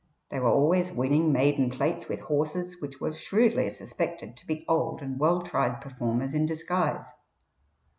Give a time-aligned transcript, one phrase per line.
[0.29, 5.03] They were always winning maiden plates with horses which were shrewdly suspected to be old
[5.03, 7.05] and well tried performers in disguise.